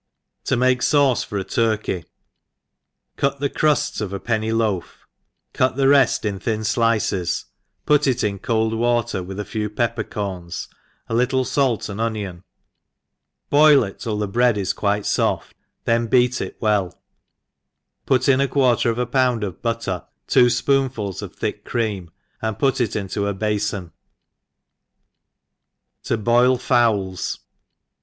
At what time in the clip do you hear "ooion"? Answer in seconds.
11.97-12.43